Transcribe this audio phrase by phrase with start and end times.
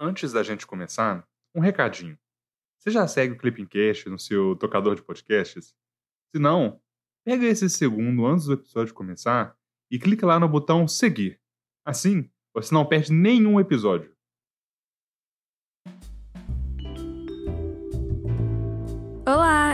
[0.00, 2.16] Antes da gente começar, um recadinho.
[2.78, 5.74] Você já segue o Clipping Cast no seu tocador de podcasts?
[6.30, 6.80] Se não,
[7.24, 9.56] pega esse segundo antes do episódio começar
[9.90, 11.40] e clica lá no botão seguir.
[11.84, 14.14] Assim, você não perde nenhum episódio.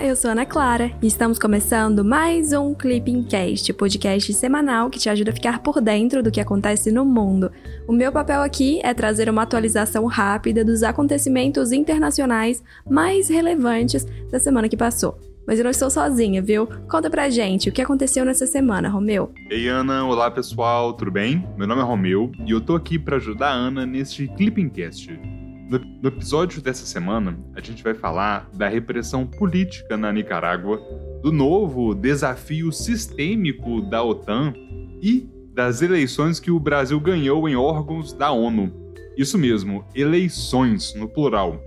[0.08, 5.08] Eu sou Ana Clara e estamos começando mais um Clipping Cast, podcast semanal que te
[5.08, 7.50] ajuda a ficar por dentro do que acontece no mundo.
[7.88, 14.38] O meu papel aqui é trazer uma atualização rápida dos acontecimentos internacionais mais relevantes da
[14.38, 15.18] semana que passou.
[15.46, 16.66] Mas eu não estou sozinha, viu?
[16.86, 19.32] Conta pra gente o que aconteceu nessa semana, Romeu.
[19.50, 21.48] Ei, Ana, olá pessoal, tudo bem?
[21.56, 25.18] Meu nome é Romeu e eu tô aqui para ajudar a Ana neste Clipping Cast.
[25.68, 30.78] No, episódio dessa semana, a gente vai falar da repressão política na Nicarágua,
[31.22, 34.52] do novo desafio sistêmico da OTAN
[35.00, 38.70] e das eleições que o Brasil ganhou em órgãos da ONU.
[39.16, 41.62] Isso mesmo, eleições no plural.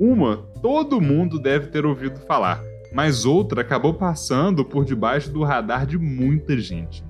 [0.00, 2.62] Uma todo mundo deve ter ouvido falar,
[2.94, 7.04] mas outra acabou passando por debaixo do radar de muita gente.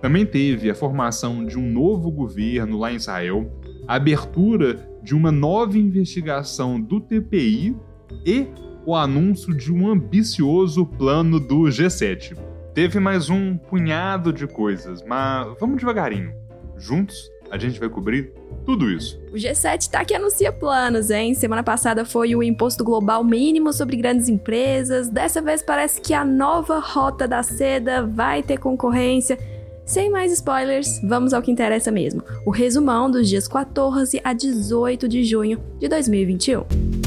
[0.00, 3.50] Também teve a formação de um novo governo lá em Israel,
[3.88, 7.76] a abertura de uma nova investigação do TPI
[8.24, 8.46] e
[8.84, 12.36] o anúncio de um ambicioso plano do G7.
[12.74, 16.32] Teve mais um punhado de coisas, mas vamos devagarinho.
[16.76, 18.32] Juntos, a gente vai cobrir
[18.64, 19.20] tudo isso.
[19.30, 21.34] O G7 tá que anuncia planos, hein?
[21.34, 25.10] Semana passada foi o imposto global mínimo sobre grandes empresas.
[25.10, 29.38] Dessa vez parece que a nova rota da seda vai ter concorrência.
[29.84, 35.08] Sem mais spoilers, vamos ao que interessa mesmo: o resumão dos dias 14 a 18
[35.08, 37.01] de junho de 2021.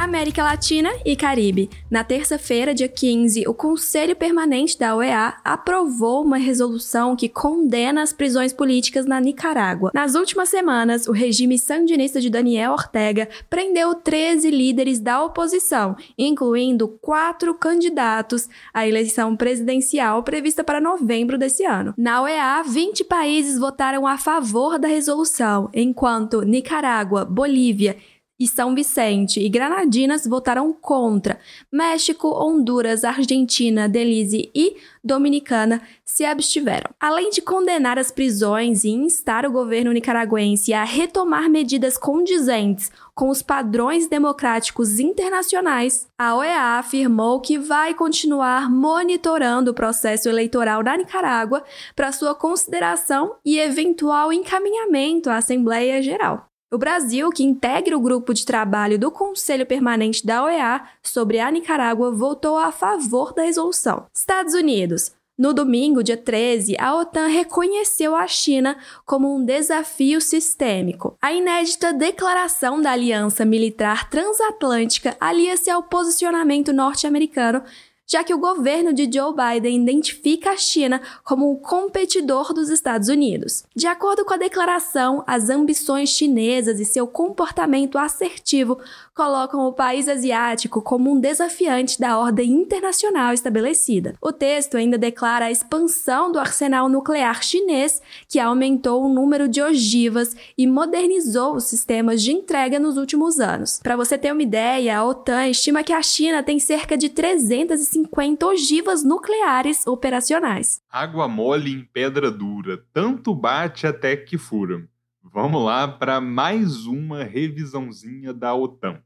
[0.00, 1.68] América Latina e Caribe.
[1.90, 8.10] Na terça-feira, dia 15, o Conselho Permanente da OEA aprovou uma resolução que condena as
[8.10, 9.90] prisões políticas na Nicarágua.
[9.92, 16.88] Nas últimas semanas, o regime sandinista de Daniel Ortega prendeu 13 líderes da oposição, incluindo
[16.88, 21.92] quatro candidatos à eleição presidencial prevista para novembro desse ano.
[21.94, 27.98] Na OEA, 20 países votaram a favor da resolução, enquanto Nicarágua, Bolívia
[28.40, 31.38] e São Vicente e Granadinas votaram contra.
[31.70, 36.90] México, Honduras, Argentina, Belize e Dominicana se abstiveram.
[36.98, 43.28] Além de condenar as prisões e instar o governo nicaragüense a retomar medidas condizentes com
[43.28, 50.96] os padrões democráticos internacionais, a OEA afirmou que vai continuar monitorando o processo eleitoral na
[50.96, 51.62] Nicarágua
[51.94, 56.49] para sua consideração e eventual encaminhamento à Assembleia Geral.
[56.72, 61.50] O Brasil, que integra o grupo de trabalho do Conselho Permanente da OEA sobre a
[61.50, 64.06] Nicarágua, votou a favor da resolução.
[64.14, 65.10] Estados Unidos.
[65.36, 71.16] No domingo, dia 13, a OTAN reconheceu a China como um desafio sistêmico.
[71.20, 77.64] A inédita declaração da Aliança Militar Transatlântica alia-se ao posicionamento norte-americano
[78.10, 83.08] já que o governo de Joe Biden identifica a China como um competidor dos Estados
[83.08, 83.62] Unidos.
[83.74, 88.80] De acordo com a declaração, as ambições chinesas e seu comportamento assertivo
[89.20, 94.14] colocam o país asiático como um desafiante da ordem internacional estabelecida.
[94.18, 99.60] O texto ainda declara a expansão do arsenal nuclear chinês, que aumentou o número de
[99.60, 103.78] ogivas e modernizou os sistemas de entrega nos últimos anos.
[103.82, 107.90] Para você ter uma ideia, a OTAN estima que a China tem cerca de 350
[108.00, 110.80] 50 ogivas nucleares operacionais.
[110.90, 114.88] Água mole em pedra dura, tanto bate até que fura.
[115.22, 119.02] Vamos lá para mais uma revisãozinha da OTAN.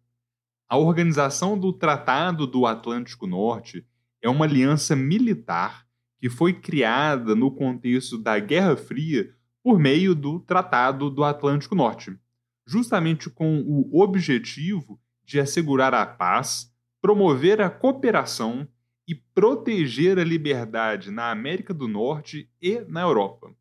[0.74, 3.86] A Organização do Tratado do Atlântico Norte
[4.20, 5.86] é uma aliança militar
[6.18, 12.18] que foi criada no contexto da Guerra Fria por meio do Tratado do Atlântico Norte,
[12.66, 18.66] justamente com o objetivo de assegurar a paz, promover a cooperação
[19.06, 23.54] e proteger a liberdade na América do Norte e na Europa.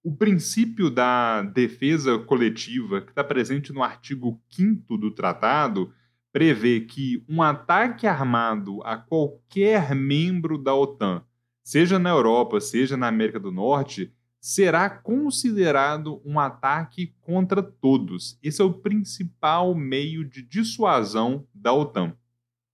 [0.00, 5.92] O princípio da defesa coletiva, que está presente no artigo 5 do tratado,
[6.36, 11.22] prevê que um ataque armado a qualquer membro da OTAN,
[11.64, 18.38] seja na Europa, seja na América do Norte, será considerado um ataque contra todos.
[18.42, 22.12] Esse é o principal meio de dissuasão da OTAN.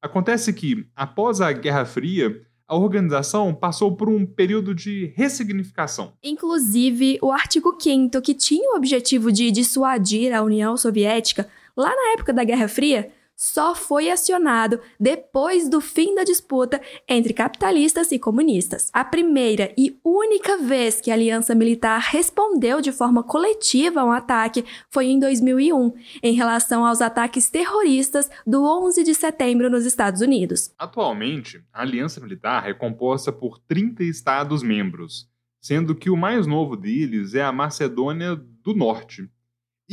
[0.03, 6.15] Acontece que, após a Guerra Fria, a organização passou por um período de ressignificação.
[6.21, 12.15] Inclusive, o artigo 5 que tinha o objetivo de dissuadir a União Soviética, lá na
[12.15, 18.19] época da Guerra Fria, só foi acionado depois do fim da disputa entre capitalistas e
[18.19, 18.89] comunistas.
[18.93, 24.13] A primeira e única vez que a aliança militar respondeu de forma coletiva a um
[24.13, 25.93] ataque foi em 2001,
[26.23, 30.73] em relação aos ataques terroristas do 11 de setembro nos Estados Unidos.
[30.79, 35.29] Atualmente, a aliança militar é composta por 30 Estados-membros,
[35.61, 39.29] sendo que o mais novo deles é a Macedônia do Norte.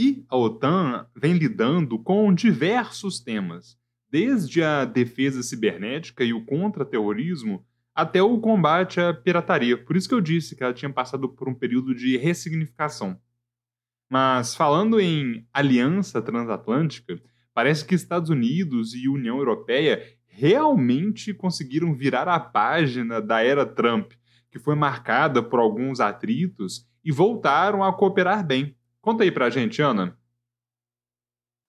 [0.02, 3.78] E a OTAN vem lidando com diversos temas,
[4.10, 9.78] desde a defesa cibernética e o contra-terrorismo até o combate à pirataria.
[9.78, 13.20] Por isso que eu disse que ela tinha passado por um período de ressignificação.
[14.10, 17.22] Mas falando em aliança transatlântica,
[17.54, 24.14] parece que Estados Unidos e União Europeia realmente conseguiram virar a página da era Trump,
[24.50, 28.79] que foi marcada por alguns atritos, e voltaram a cooperar bem.
[29.02, 30.18] Conta aí pra gente, Ana.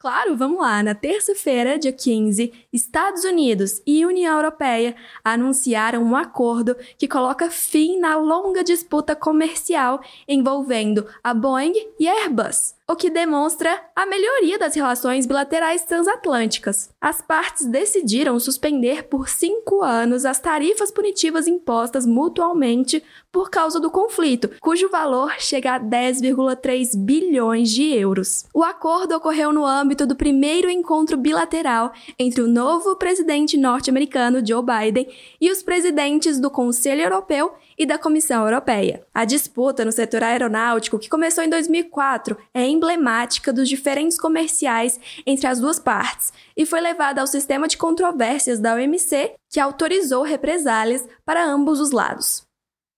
[0.00, 0.82] Claro, vamos lá.
[0.82, 8.00] Na terça-feira, dia 15, Estados Unidos e União Europeia anunciaram um acordo que coloca fim
[8.00, 14.58] na longa disputa comercial envolvendo a Boeing e a Airbus o que demonstra a melhoria
[14.58, 16.90] das relações bilaterais transatlânticas.
[17.00, 23.00] As partes decidiram suspender por cinco anos as tarifas punitivas impostas mutualmente
[23.31, 28.44] por causa do conflito, cujo valor chega a 10,3 bilhões de euros.
[28.52, 34.64] O acordo ocorreu no âmbito do primeiro encontro bilateral entre o novo presidente norte-americano Joe
[34.64, 35.06] Biden
[35.40, 39.06] e os presidentes do Conselho Europeu e da Comissão Europeia.
[39.14, 45.46] A disputa no setor aeronáutico, que começou em 2004, é emblemática dos diferentes comerciais entre
[45.46, 51.08] as duas partes e foi levada ao sistema de controvérsias da OMC, que autorizou represálias
[51.24, 52.42] para ambos os lados.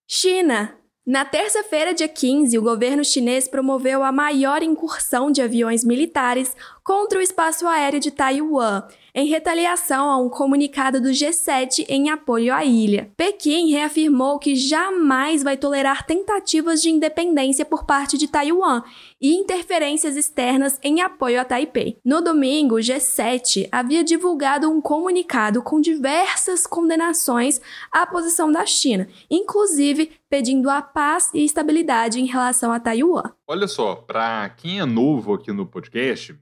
[0.08, 0.74] China.
[1.06, 7.20] Na terça-feira, dia 15, o governo chinês promoveu a maior incursão de aviões militares contra
[7.20, 8.82] o espaço aéreo de Taiwan,
[9.14, 13.10] em retaliação a um comunicado do G7 em apoio à ilha.
[13.16, 18.82] Pequim reafirmou que jamais vai tolerar tentativas de independência por parte de Taiwan
[19.20, 21.98] e interferências externas em apoio a Taipei.
[22.04, 27.60] No domingo, o G7 havia divulgado um comunicado com diversas condenações
[27.90, 33.24] à posição da China, inclusive pedindo a paz e estabilidade em relação a Taiwan.
[33.46, 36.34] Olha só, para quem é novo aqui no podcast,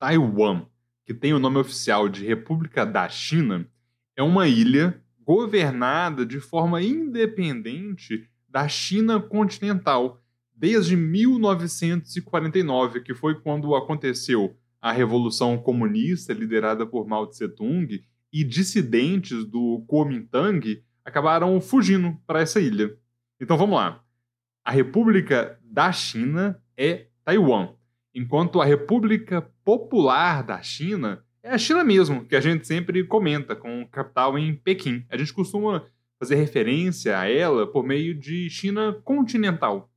[0.00, 0.66] Taiwan,
[1.06, 3.64] que tem o nome oficial de República da China,
[4.16, 10.20] é uma ilha governada de forma independente da China continental
[10.54, 19.44] desde 1949, que foi quando aconteceu a Revolução Comunista liderada por Mao Tse-tung e dissidentes
[19.44, 22.96] do Kuomintang acabaram fugindo para essa ilha.
[23.40, 24.02] Então vamos lá.
[24.64, 27.74] A República da China é Taiwan
[28.14, 33.56] enquanto a República Popular da China é a China mesmo, que a gente sempre comenta,
[33.56, 35.04] com capital em Pequim.
[35.10, 35.84] A gente costuma
[36.20, 39.90] fazer referência a ela por meio de China continental.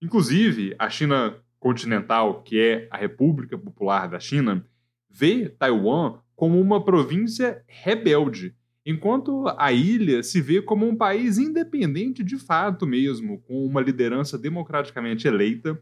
[0.00, 4.64] Inclusive, a China continental, que é a República Popular da China,
[5.10, 8.54] vê Taiwan como uma província rebelde,
[8.84, 14.38] enquanto a ilha se vê como um país independente de fato mesmo, com uma liderança
[14.38, 15.76] democraticamente eleita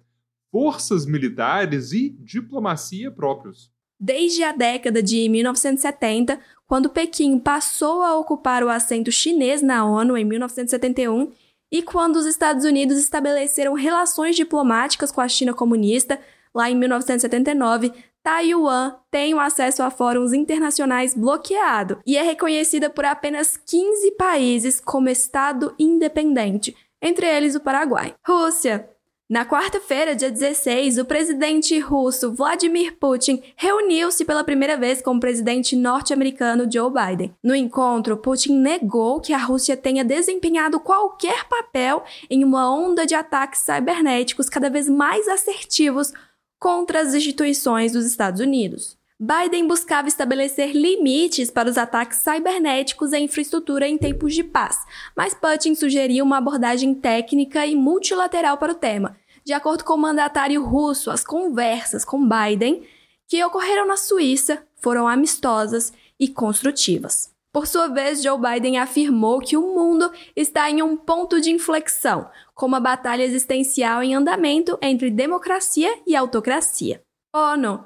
[0.55, 3.73] forças militares e diplomacia próprios.
[3.99, 10.17] Desde a década de 1970, quando Pequim passou a ocupar o assento chinês na ONU
[10.17, 11.33] em 1971,
[11.73, 16.21] e quando os Estados Unidos estabeleceram relações diplomáticas com a China comunista,
[16.55, 17.91] lá em 1979,
[18.23, 24.79] Taiwan tem o acesso a fóruns internacionais bloqueado e é reconhecida por apenas 15 países
[24.79, 28.15] como Estado independente, entre eles o Paraguai.
[28.25, 28.94] Rússia.
[29.35, 35.19] Na quarta-feira, dia 16, o presidente russo Vladimir Putin reuniu-se pela primeira vez com o
[35.19, 37.35] presidente norte-americano Joe Biden.
[37.43, 43.17] No encontro, Putin negou que a Rússia tenha desempenhado qualquer papel em uma onda de
[43.17, 46.13] ataques cibernéticos cada vez mais assertivos
[46.61, 48.97] contra as instituições dos Estados Unidos.
[49.19, 54.77] Biden buscava estabelecer limites para os ataques cibernéticos à infraestrutura em tempos de paz,
[55.17, 59.17] mas Putin sugeria uma abordagem técnica e multilateral para o tema.
[59.45, 62.87] De acordo com o mandatário russo, as conversas com Biden,
[63.29, 67.33] que ocorreram na Suíça, foram amistosas e construtivas.
[67.53, 72.29] Por sua vez, Joe Biden afirmou que o mundo está em um ponto de inflexão,
[72.55, 77.01] com uma batalha existencial em andamento entre democracia e autocracia.
[77.33, 77.85] ONU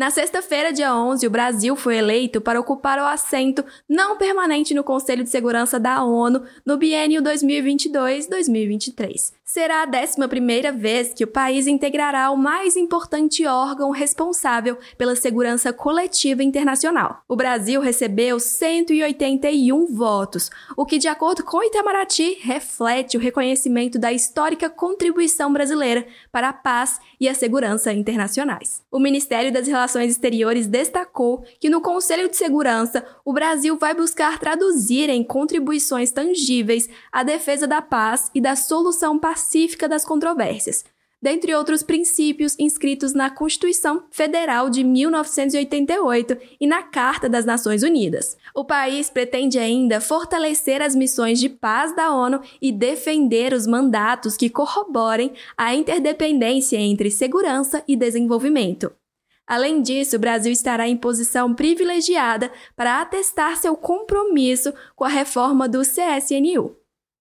[0.00, 4.82] Na sexta-feira, dia 11, o Brasil foi eleito para ocupar o assento não permanente no
[4.82, 9.34] Conselho de Segurança da ONU no biênio 2022-2023.
[9.44, 15.72] Será a 11ª vez que o país integrará o mais importante órgão responsável pela segurança
[15.72, 17.22] coletiva internacional.
[17.28, 24.12] O Brasil recebeu 181 votos, o que, de acordo com Itamaraty, reflete o reconhecimento da
[24.12, 28.82] histórica contribuição brasileira para a paz e a segurança internacionais.
[28.88, 33.92] O Ministério das Relações Relações Exteriores destacou que no Conselho de Segurança o Brasil vai
[33.92, 40.84] buscar traduzir em contribuições tangíveis a defesa da paz e da solução pacífica das controvérsias,
[41.20, 48.36] dentre outros princípios inscritos na Constituição Federal de 1988 e na Carta das Nações Unidas.
[48.54, 54.36] O país pretende ainda fortalecer as missões de paz da ONU e defender os mandatos
[54.36, 58.92] que corroborem a interdependência entre segurança e desenvolvimento.
[59.50, 65.68] Além disso, o Brasil estará em posição privilegiada para atestar seu compromisso com a reforma
[65.68, 66.76] do CSNU.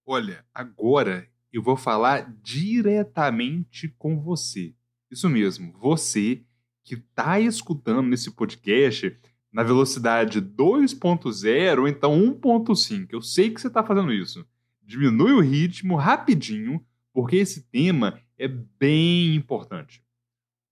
[0.05, 4.75] Olha, agora eu vou falar diretamente com você.
[5.09, 6.43] Isso mesmo, você
[6.83, 9.17] que está escutando nesse podcast
[9.51, 13.07] na velocidade 2.0 ou então 1.5.
[13.09, 14.45] Eu sei que você está fazendo isso.
[14.83, 16.79] Diminui o ritmo rapidinho,
[17.11, 20.03] porque esse tema é bem importante.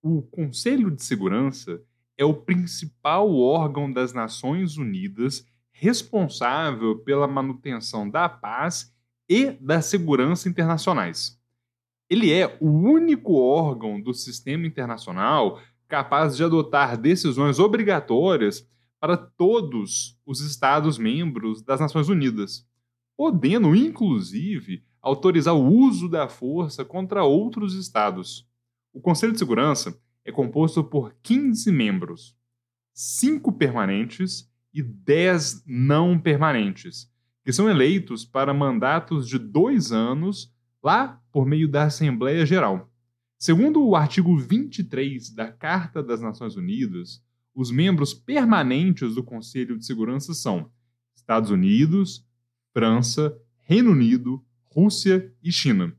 [0.02, 1.82] O Conselho de Segurança
[2.18, 8.94] é o principal órgão das Nações Unidas responsável pela manutenção da paz
[9.30, 11.40] e da segurança internacionais.
[12.10, 18.68] Ele é o único órgão do sistema internacional capaz de adotar decisões obrigatórias
[19.00, 22.68] para todos os Estados-membros das Nações Unidas,
[23.16, 28.48] podendo, inclusive, autorizar o uso da força contra outros Estados.
[28.98, 32.36] O Conselho de Segurança é composto por 15 membros,
[32.96, 37.08] 5 permanentes e 10 não permanentes,
[37.46, 40.52] que são eleitos para mandatos de dois anos
[40.82, 42.92] lá por meio da Assembleia Geral.
[43.38, 47.24] Segundo o artigo 23 da Carta das Nações Unidas,
[47.54, 50.72] os membros permanentes do Conselho de Segurança são
[51.16, 52.26] Estados Unidos,
[52.74, 55.96] França, Reino Unido, Rússia e China.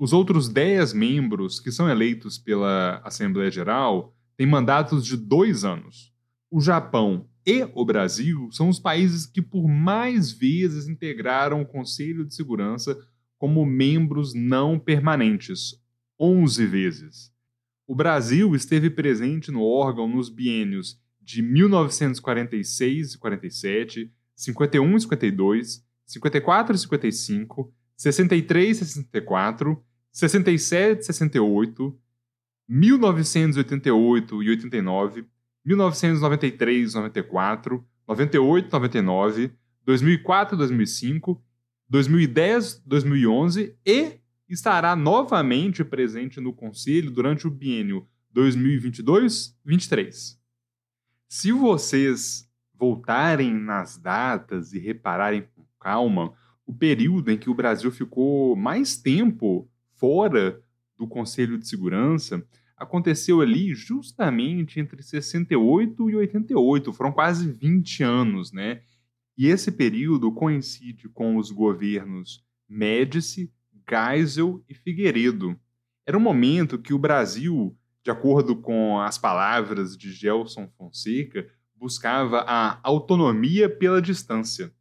[0.00, 6.10] Os outros 10 membros que são eleitos pela Assembleia Geral têm mandatos de dois anos.
[6.50, 12.24] O Japão e o Brasil são os países que por mais vezes integraram o Conselho
[12.24, 12.96] de Segurança
[13.36, 15.78] como membros não permanentes
[16.18, 17.30] 11 vezes.
[17.86, 25.84] O Brasil esteve presente no órgão nos biênios de 1946 e 47, 51 e 52,
[26.06, 31.98] 54 e 55, 63 e 64 67, 68,
[32.68, 35.24] 1988 e 89,
[35.64, 39.52] 1993 94, 98 99,
[39.84, 41.42] 2004 2005,
[41.88, 50.38] 2010 2011 e estará novamente presente no Conselho durante o biênio 2022-23.
[51.28, 56.32] Se vocês voltarem nas datas e repararem com calma,
[56.66, 59.68] o período em que o Brasil ficou mais tempo
[60.00, 60.58] fora
[60.96, 68.50] do Conselho de Segurança aconteceu ali justamente entre 68 e 88, foram quase 20 anos,
[68.50, 68.80] né?
[69.36, 73.52] E esse período coincide com os governos Médici,
[73.88, 75.58] Geisel e Figueiredo.
[76.06, 82.40] Era um momento que o Brasil, de acordo com as palavras de Gelson Fonseca, buscava
[82.46, 84.72] a autonomia pela distância.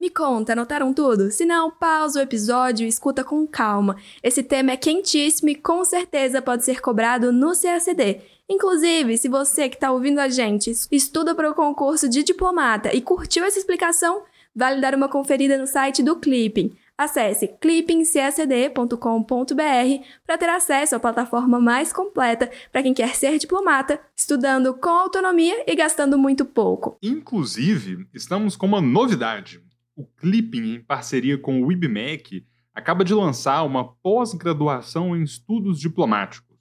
[0.00, 1.28] Me conta, anotaram tudo?
[1.32, 3.96] Se não, pausa o episódio e escuta com calma.
[4.22, 8.20] Esse tema é quentíssimo e com certeza pode ser cobrado no CACD.
[8.48, 13.02] Inclusive, se você que está ouvindo a gente estuda para o concurso de diplomata e
[13.02, 14.22] curtiu essa explicação,
[14.54, 16.76] vale dar uma conferida no site do Clipping.
[16.96, 24.74] Acesse clippingcacd.com.br para ter acesso à plataforma mais completa para quem quer ser diplomata, estudando
[24.74, 26.96] com autonomia e gastando muito pouco.
[27.02, 29.60] Inclusive, estamos com uma novidade
[29.98, 36.56] o Clipping, em parceria com o IBMEC, acaba de lançar uma pós-graduação em estudos diplomáticos.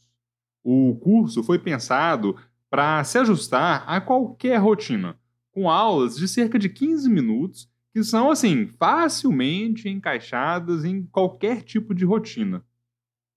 [0.64, 2.36] O curso foi pensado
[2.68, 5.20] para se ajustar a qualquer rotina,
[5.52, 11.94] com aulas de cerca de 15 minutos que são assim facilmente encaixadas em qualquer tipo
[11.94, 12.66] de rotina,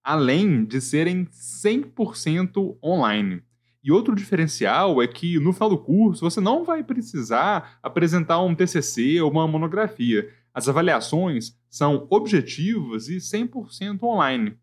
[0.03, 3.43] além de serem 100% online.
[3.83, 8.55] E outro diferencial é que no final do curso você não vai precisar apresentar um
[8.55, 10.29] TCC ou uma monografia.
[10.53, 14.57] As avaliações são objetivas e 100% online.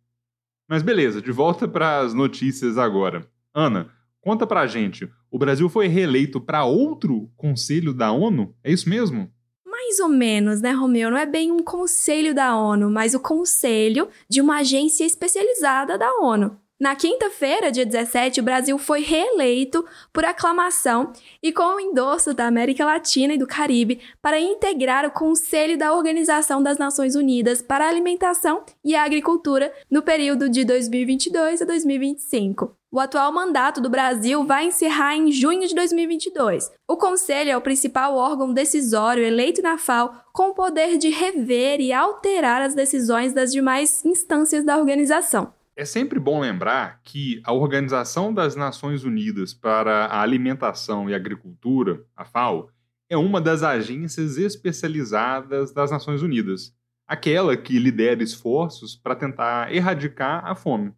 [0.70, 3.28] Mas beleza, de volta para as notícias agora.
[3.54, 3.90] Ana,
[4.28, 8.54] Conta pra gente, o Brasil foi reeleito para outro conselho da ONU?
[8.62, 9.32] É isso mesmo?
[9.66, 11.10] Mais ou menos, né, Romeu?
[11.10, 16.12] Não é bem um conselho da ONU, mas o conselho de uma agência especializada da
[16.20, 16.60] ONU.
[16.80, 22.46] Na quinta-feira, dia 17, o Brasil foi reeleito por aclamação e com o endosso da
[22.46, 27.86] América Latina e do Caribe para integrar o Conselho da Organização das Nações Unidas para
[27.86, 32.78] a Alimentação e a Agricultura no período de 2022 a 2025.
[32.92, 36.72] O atual mandato do Brasil vai encerrar em junho de 2022.
[36.88, 41.82] O Conselho é o principal órgão decisório eleito na FAO com o poder de rever
[41.82, 45.57] e alterar as decisões das demais instâncias da organização.
[45.80, 52.04] É sempre bom lembrar que a Organização das Nações Unidas para a Alimentação e Agricultura,
[52.16, 52.72] a FAO,
[53.08, 60.44] é uma das agências especializadas das Nações Unidas, aquela que lidera esforços para tentar erradicar
[60.48, 60.96] a fome.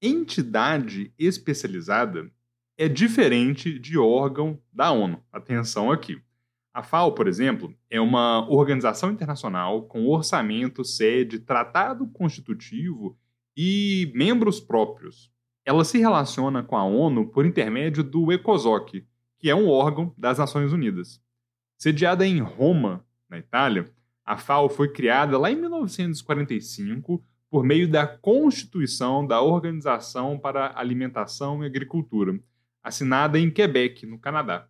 [0.00, 2.32] Entidade especializada
[2.78, 5.22] é diferente de órgão da ONU.
[5.30, 6.18] Atenção aqui.
[6.72, 13.18] A FAO, por exemplo, é uma organização internacional com orçamento, sede, tratado constitutivo
[13.56, 15.30] e membros próprios.
[15.64, 19.06] Ela se relaciona com a ONU por intermédio do ECOSOC,
[19.38, 21.20] que é um órgão das Nações Unidas.
[21.76, 23.90] Sediada em Roma, na Itália,
[24.24, 31.62] a FAO foi criada lá em 1945 por meio da Constituição da Organização para Alimentação
[31.62, 32.38] e Agricultura,
[32.82, 34.68] assinada em Quebec, no Canadá.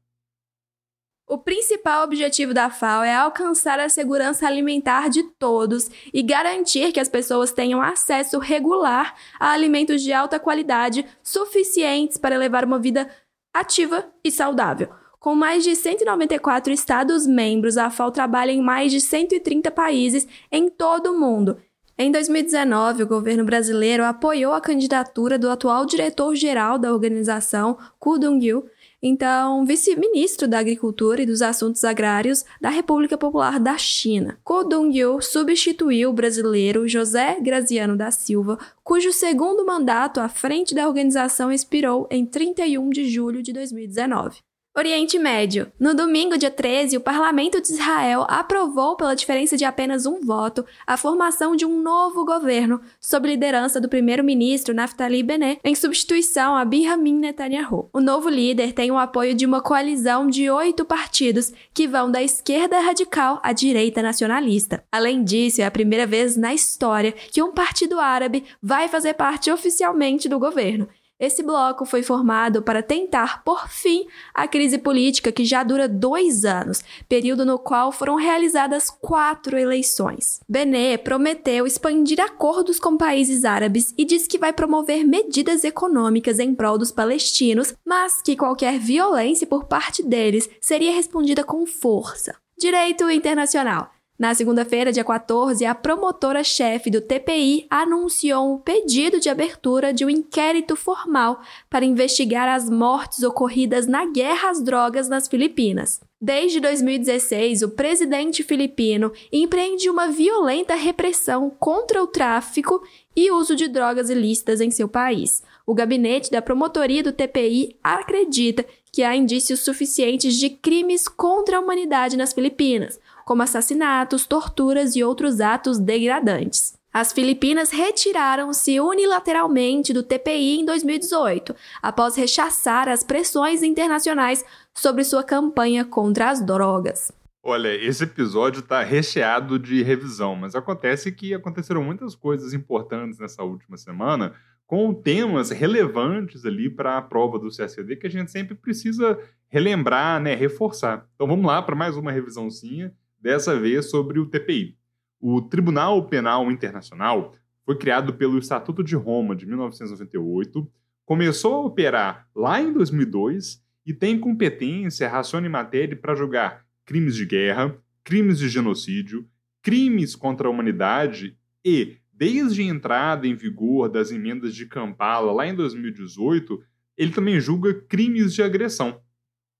[1.28, 7.00] O principal objetivo da FAO é alcançar a segurança alimentar de todos e garantir que
[7.00, 13.10] as pessoas tenham acesso regular a alimentos de alta qualidade suficientes para levar uma vida
[13.52, 14.88] ativa e saudável.
[15.18, 21.12] Com mais de 194 Estados-membros, a FAO trabalha em mais de 130 países em todo
[21.12, 21.58] o mundo.
[21.98, 28.66] Em 2019, o governo brasileiro apoiou a candidatura do atual diretor-geral da organização, Ku Dong-yu,
[29.02, 34.38] então vice-ministro da Agricultura e dos Assuntos Agrários da República Popular da China.
[34.42, 40.86] Ko Dong-yu substituiu o brasileiro José Graziano da Silva, cujo segundo mandato à frente da
[40.86, 44.38] organização expirou em 31 de julho de 2019.
[44.78, 45.72] Oriente Médio.
[45.80, 50.66] No domingo, dia 13, o Parlamento de Israel aprovou, pela diferença de apenas um voto,
[50.86, 56.62] a formação de um novo governo, sob liderança do primeiro-ministro Naftali Bennett, em substituição a
[56.62, 57.88] Benjamin Netanyahu.
[57.90, 62.22] O novo líder tem o apoio de uma coalizão de oito partidos que vão da
[62.22, 64.84] esquerda radical à direita nacionalista.
[64.92, 69.50] Além disso, é a primeira vez na história que um partido árabe vai fazer parte
[69.50, 70.86] oficialmente do governo.
[71.18, 76.44] Esse bloco foi formado para tentar por fim a crise política que já dura dois
[76.44, 80.40] anos, período no qual foram realizadas quatro eleições.
[80.46, 86.54] Bené prometeu expandir acordos com países árabes e disse que vai promover medidas econômicas em
[86.54, 92.36] prol dos palestinos, mas que qualquer violência por parte deles seria respondida com força.
[92.58, 93.95] Direito internacional.
[94.18, 100.10] Na segunda-feira, dia 14, a promotora-chefe do TPI anunciou um pedido de abertura de um
[100.10, 106.00] inquérito formal para investigar as mortes ocorridas na guerra às drogas nas Filipinas.
[106.18, 112.82] Desde 2016, o presidente filipino empreende uma violenta repressão contra o tráfico
[113.14, 115.42] e uso de drogas ilícitas em seu país.
[115.66, 121.60] O gabinete da promotoria do TPI acredita que há indícios suficientes de crimes contra a
[121.60, 126.78] humanidade nas Filipinas, como assassinatos, torturas e outros atos degradantes.
[126.92, 135.24] As Filipinas retiraram-se unilateralmente do TPI em 2018, após rechaçar as pressões internacionais sobre sua
[135.24, 137.10] campanha contra as drogas.
[137.42, 143.42] Olha, esse episódio está recheado de revisão, mas acontece que aconteceram muitas coisas importantes nessa
[143.42, 144.34] última semana,
[144.68, 150.20] com temas relevantes ali para a prova do CSD que a gente sempre precisa relembrar,
[150.22, 151.08] né, reforçar.
[151.16, 152.94] Então vamos lá para mais uma revisãozinha
[153.26, 154.76] dessa vez sobre o TPI.
[155.20, 157.34] O Tribunal Penal Internacional
[157.64, 160.70] foi criado pelo Estatuto de Roma de 1998,
[161.04, 167.16] começou a operar lá em 2002 e tem competência, raciona e matéria para julgar crimes
[167.16, 169.28] de guerra, crimes de genocídio,
[169.60, 175.48] crimes contra a humanidade e, desde a entrada em vigor das emendas de Kampala lá
[175.48, 176.62] em 2018,
[176.96, 179.00] ele também julga crimes de agressão.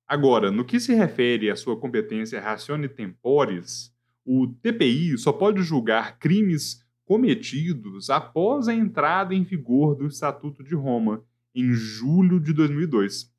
[0.08, 3.92] Agora, no que se refere à sua competência ratione temporis,
[4.24, 10.74] o TPI só pode julgar crimes cometidos após a entrada em vigor do Estatuto de
[10.74, 13.32] Roma, em julho de 2002.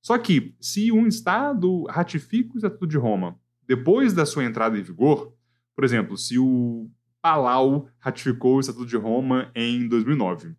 [0.00, 4.82] Só que, se um Estado ratifica o Estatuto de Roma depois da sua entrada em
[4.82, 5.32] vigor,
[5.74, 10.54] por exemplo, se o Palau ratificou o Estatuto de Roma em 2009,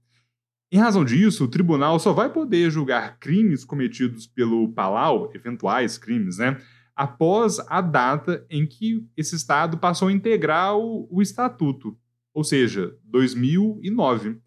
[0.73, 6.39] Em razão disso, o tribunal só vai poder julgar crimes cometidos pelo Palau, eventuais crimes,
[6.39, 6.59] né?
[6.95, 11.95] Após a data em que esse Estado passou a integrar o, o Estatuto,
[12.33, 14.39] ou seja, 2009.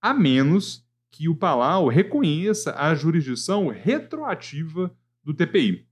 [0.00, 5.88] A menos que o Palau reconheça a jurisdição retroativa do TPI.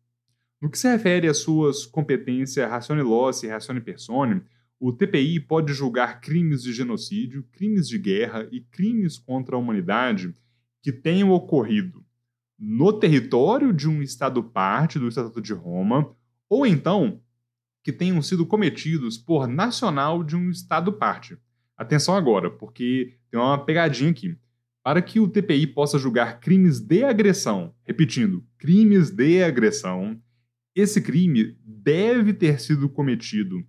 [0.63, 4.43] No que se refere às suas competências ratione loci e ratione persone,
[4.79, 10.35] o TPI pode julgar crimes de genocídio, crimes de guerra e crimes contra a humanidade
[10.83, 12.05] que tenham ocorrido
[12.59, 16.15] no território de um Estado parte do Estatuto de Roma,
[16.49, 17.21] ou então
[17.83, 21.39] que tenham sido cometidos por nacional de um Estado parte.
[21.77, 24.37] Atenção agora, porque tem uma pegadinha aqui.
[24.83, 30.21] Para que o TPI possa julgar crimes de agressão, repetindo, crimes de agressão,
[30.75, 33.67] esse crime deve ter sido cometido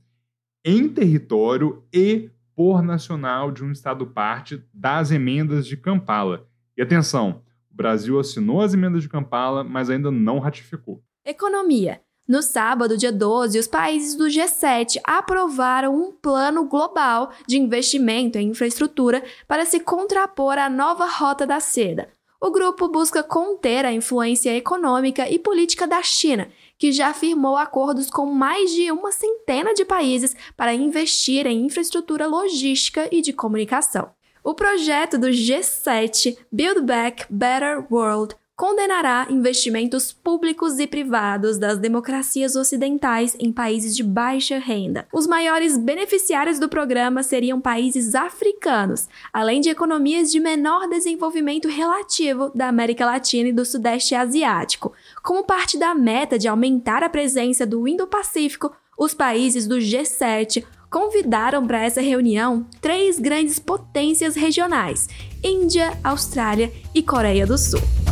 [0.67, 6.45] em território e por nacional de um Estado parte das emendas de Kampala.
[6.75, 11.01] E atenção, o Brasil assinou as emendas de Kampala, mas ainda não ratificou.
[11.25, 12.01] Economia.
[12.27, 18.49] No sábado, dia 12, os países do G7 aprovaram um plano global de investimento em
[18.49, 22.09] infraestrutura para se contrapor à nova Rota da Seda.
[22.41, 28.09] O grupo busca conter a influência econômica e política da China que já firmou acordos
[28.09, 34.09] com mais de uma centena de países para investir em infraestrutura logística e de comunicação.
[34.43, 42.55] O projeto do G7 Build Back Better World condenará investimentos públicos e privados das democracias
[42.55, 45.07] ocidentais em países de baixa renda.
[45.13, 52.51] Os maiores beneficiários do programa seriam países africanos, além de economias de menor desenvolvimento relativo
[52.55, 54.91] da América Latina e do Sudeste Asiático.
[55.21, 61.67] Como parte da meta de aumentar a presença do Indo-Pacífico, os países do G7 convidaram
[61.67, 65.07] para essa reunião três grandes potências regionais:
[65.43, 68.06] Índia, Austrália e Coreia do Sul.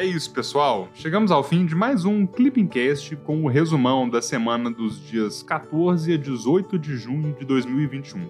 [0.00, 0.88] É isso, pessoal.
[0.94, 6.14] Chegamos ao fim de mais um Clippingcast com o resumão da semana dos dias 14
[6.14, 8.26] a 18 de junho de 2021.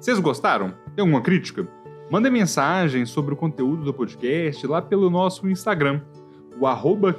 [0.00, 0.74] Vocês gostaram?
[0.96, 1.68] Tem alguma crítica?
[2.10, 6.02] Mandem mensagem sobre o conteúdo do podcast lá pelo nosso Instagram,
[6.58, 7.16] o arroba.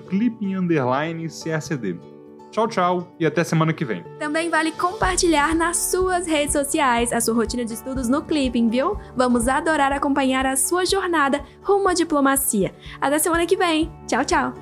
[2.51, 4.03] Tchau, tchau e até semana que vem.
[4.19, 8.97] Também vale compartilhar nas suas redes sociais a sua rotina de estudos no Clipping, viu?
[9.15, 12.73] Vamos adorar acompanhar a sua jornada rumo à diplomacia.
[12.99, 13.91] Até semana que vem.
[14.07, 14.53] Tchau, tchau.